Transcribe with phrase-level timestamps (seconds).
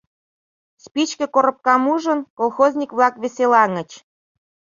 [0.85, 3.91] Спичке коробкам ужын, колхозник-влак веселаҥыч.